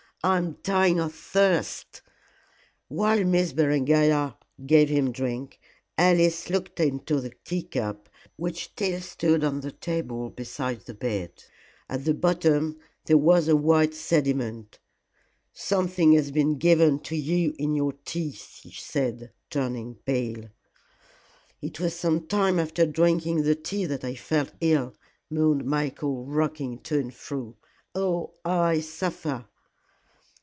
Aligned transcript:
"I 0.23 0.37
am 0.37 0.57
dying 0.61 0.99
of 0.99 1.15
thirst." 1.15 2.03
While 2.89 3.23
Miss 3.23 3.53
Berengaria 3.53 4.37
gave 4.63 4.87
him 4.87 5.11
drink, 5.11 5.59
Alice 5.97 6.47
looked 6.47 6.79
into 6.79 7.19
the 7.19 7.33
tea 7.43 7.63
cup, 7.63 8.07
which 8.35 8.65
still 8.65 9.01
stood 9.01 9.43
on 9.43 9.61
the 9.61 9.71
table 9.71 10.29
beside 10.29 10.81
the 10.81 10.93
bed. 10.93 11.43
At 11.89 12.05
the 12.05 12.13
bottom 12.13 12.77
there 13.05 13.17
was 13.17 13.47
a 13.47 13.55
white 13.55 13.95
sediment. 13.95 14.77
"Something 15.53 16.11
has 16.11 16.29
been 16.29 16.59
given 16.59 16.99
to 16.99 17.15
you 17.15 17.55
in 17.57 17.73
your 17.73 17.93
tea," 18.05 18.33
she 18.33 18.69
said, 18.69 19.31
turning 19.49 19.95
pale. 20.05 20.49
"It 21.63 21.79
was 21.79 21.95
some 21.95 22.27
time 22.27 22.59
after 22.59 22.85
drinking 22.85 23.41
the 23.41 23.55
tea 23.55 23.85
that 23.87 24.03
I 24.03 24.13
felt 24.13 24.51
ill," 24.61 24.93
moaned 25.31 25.65
Michael, 25.65 26.25
rocking 26.27 26.77
to 26.81 26.99
and 26.99 27.11
fro. 27.11 27.57
"Oh, 27.95 28.35
how 28.45 28.51
I 28.61 28.81
suffer." 28.81 29.47